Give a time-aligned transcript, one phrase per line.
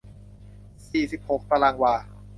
[0.89, 1.95] สี่สิบหกตารางวา